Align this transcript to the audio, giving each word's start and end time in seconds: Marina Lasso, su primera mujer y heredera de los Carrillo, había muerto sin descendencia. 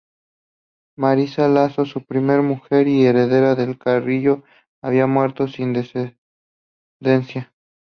Marina 0.97 1.47
Lasso, 1.47 1.85
su 1.85 2.03
primera 2.03 2.41
mujer 2.41 2.87
y 2.87 3.05
heredera 3.05 3.53
de 3.53 3.67
los 3.67 3.77
Carrillo, 3.77 4.43
había 4.81 5.05
muerto 5.05 5.47
sin 5.47 5.73
descendencia. 5.73 7.53